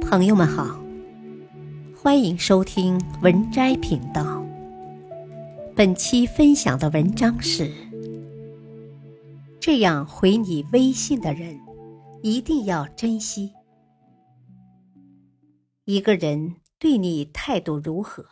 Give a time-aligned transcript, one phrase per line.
[0.00, 0.80] 朋友们好，
[1.96, 4.44] 欢迎收听文摘频道。
[5.76, 7.72] 本期分享的文章是：
[9.60, 11.60] 这样回你微信的人，
[12.22, 13.52] 一定要珍惜。
[15.84, 18.26] 一个人对你态度如何，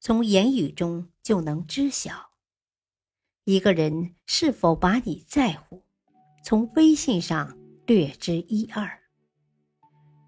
[0.00, 2.12] 从言语中就能知晓；
[3.44, 5.82] 一个人是否把你在乎，
[6.44, 7.56] 从微信上
[7.86, 8.99] 略知一二。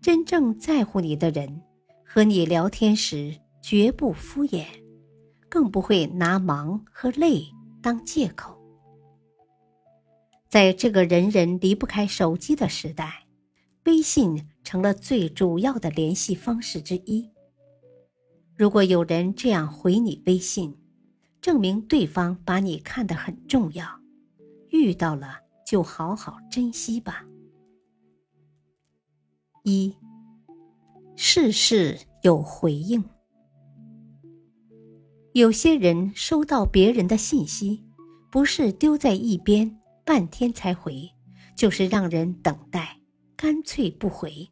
[0.02, 1.62] 真正在乎你的人，
[2.04, 4.66] 和你聊天时绝不敷衍，
[5.48, 7.44] 更不会拿忙和累
[7.80, 8.60] 当借口。
[10.48, 13.22] 在这个人人离不开手机的时代，
[13.84, 17.30] 微信成了最主要的联系方式之一。
[18.56, 20.76] 如果有人这样回你微信，
[21.40, 23.86] 证明对方把你看得很重要，
[24.70, 27.24] 遇到了就好好珍惜吧。
[29.64, 29.94] 一，
[31.14, 33.04] 事事有回应。
[35.34, 37.84] 有些人收到别人的信息，
[38.28, 41.08] 不是丢在一边半天才回，
[41.54, 42.98] 就是让人等待，
[43.36, 44.50] 干脆不回。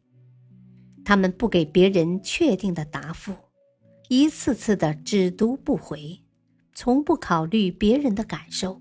[1.03, 3.33] 他们不给别人确定的答复，
[4.07, 6.21] 一次次的只读不回，
[6.73, 8.79] 从不考虑别人的感受，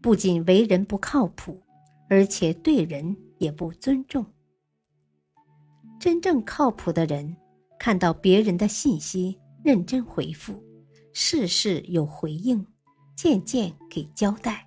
[0.00, 1.60] 不仅为人不靠谱，
[2.08, 4.24] 而且对人也不尊重。
[5.98, 7.36] 真正靠谱的人，
[7.78, 10.62] 看到别人的信息，认真回复，
[11.12, 12.66] 事事有回应，
[13.16, 14.66] 件件给交代，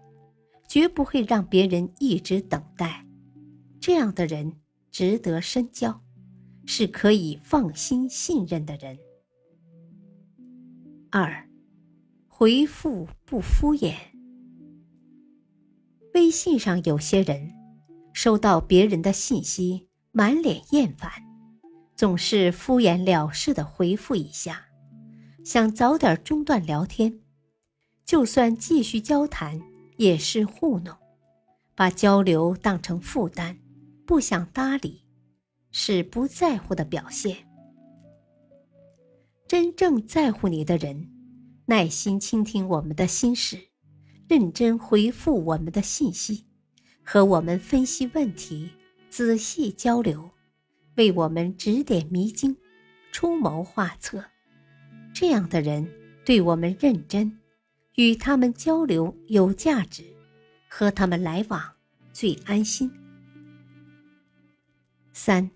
[0.68, 3.06] 绝不会让别人一直等待。
[3.80, 4.52] 这样的人
[4.92, 6.02] 值得深交，
[6.66, 8.98] 是可以放心信任的人。
[11.12, 11.48] 二，
[12.28, 13.94] 回复不敷衍。
[16.14, 17.54] 微信上有些人，
[18.12, 19.87] 收到别人的信息，
[20.18, 21.12] 满脸厌烦。
[21.96, 24.66] 总是敷衍了事的回复一下，
[25.46, 27.20] 想早点中断聊天，
[28.04, 29.62] 就算继续交谈
[29.98, 30.98] 也是糊弄，
[31.76, 33.60] 把交流当成负担，
[34.08, 35.04] 不想搭理，
[35.72, 37.38] 是不在乎的表现。
[39.48, 41.12] 真正在乎你的人，
[41.68, 43.60] 耐心倾听我们的心事，
[44.28, 46.48] 认真回复我们的信息，
[47.04, 48.72] 和我们分析问题，
[49.10, 50.30] 仔细交流。
[50.96, 52.58] 为我们指点迷津，
[53.12, 54.26] 出谋划策，
[55.14, 55.88] 这样的人
[56.26, 57.38] 对我们认真，
[57.98, 60.04] 与他们交流有价值，
[60.68, 61.62] 和他们来往
[62.12, 62.92] 最安心。
[65.14, 65.52] 三，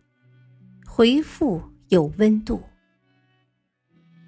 [0.85, 2.61] 回复有温度。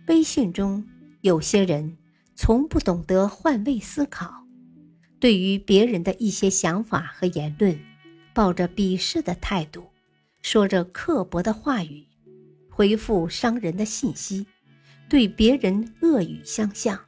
[0.07, 0.83] 微信中
[1.21, 1.95] 有些人
[2.33, 4.47] 从不懂得换位思考，
[5.19, 7.79] 对于别人的一些想法和言论，
[8.33, 9.89] 抱着鄙视的态度。
[10.41, 12.05] 说着刻薄的话语，
[12.69, 14.45] 回复伤人的信息，
[15.07, 16.99] 对别人恶语相向，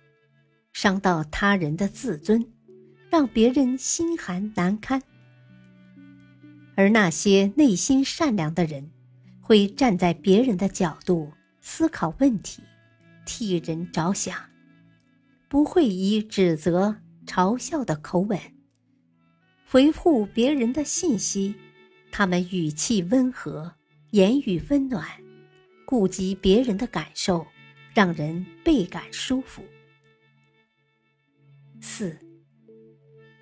[0.72, 2.46] 伤到他人的自尊，
[3.09, 5.02] 让别人心寒难堪。
[6.75, 8.90] 而那些内心善良的人，
[9.41, 12.62] 会站在别人的角度思考问题，
[13.25, 14.38] 替人着想，
[15.50, 18.40] 不会以指责、嘲笑的口吻
[19.68, 21.56] 回复别人的信息。
[22.12, 23.74] 他们语气温和，
[24.12, 25.06] 言语温暖，
[25.86, 27.46] 顾及别人的感受，
[27.94, 29.62] 让人倍感舒服。
[31.81, 32.18] 四，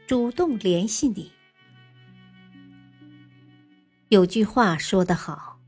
[0.08, 1.32] 主动联系你。
[4.10, 5.60] 有句话说得好，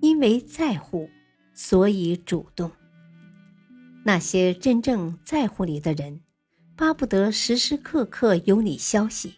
[0.00, 1.10] 因为在乎，
[1.52, 2.70] 所以主动。
[4.04, 6.20] 那些真正在乎你的人，
[6.76, 9.37] 巴不得时时刻刻有你消息。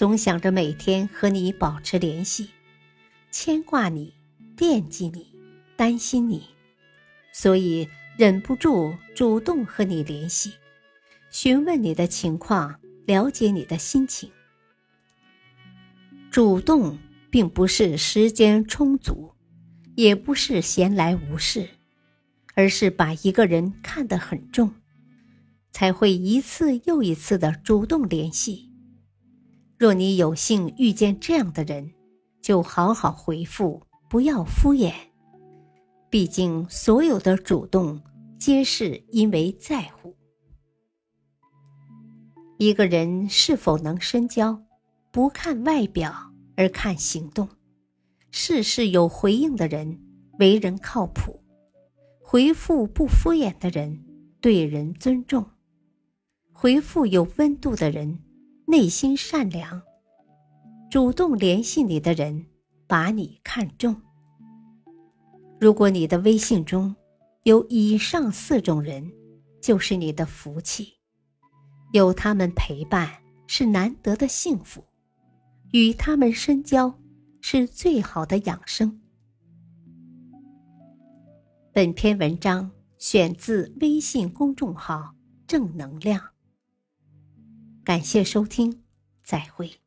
[0.00, 2.48] 总想着每天和你保持联系，
[3.30, 4.14] 牵挂你，
[4.56, 5.26] 惦记你，
[5.76, 6.42] 担心你，
[7.34, 10.54] 所以忍不住主动和你联系，
[11.30, 14.30] 询问你的情况，了解你的心情。
[16.30, 19.34] 主动并不是时间充足，
[19.96, 21.68] 也不是闲来无事，
[22.54, 24.72] 而是把一个人看得很重，
[25.72, 28.69] 才会一次又一次的主动联系。
[29.80, 31.90] 若你有幸遇见这样的人，
[32.42, 33.80] 就好好回复，
[34.10, 34.92] 不要敷衍。
[36.10, 37.98] 毕竟，所有的主动
[38.38, 40.14] 皆是因为在乎。
[42.58, 44.62] 一个人是否能深交，
[45.10, 46.14] 不看外表，
[46.56, 47.48] 而看行动。
[48.30, 49.98] 事事有回应的人，
[50.38, 51.40] 为人靠谱；
[52.20, 54.04] 回复不敷衍的人，
[54.42, 55.42] 对人尊重；
[56.52, 58.18] 回复有温度的人。
[58.70, 59.82] 内心善良，
[60.88, 62.46] 主动联系你的人，
[62.86, 64.00] 把你看重。
[65.58, 66.94] 如果你的微信中
[67.42, 69.10] 有以上四种人，
[69.60, 71.00] 就是你的福气，
[71.92, 73.10] 有他们陪伴
[73.48, 74.84] 是难得的幸福，
[75.72, 76.96] 与他们深交
[77.40, 79.00] 是最好的养生。
[81.72, 85.12] 本篇文章选自微信公众号
[85.48, 86.22] “正能量”，
[87.90, 88.84] 感谢收听，
[89.24, 89.80] 再会。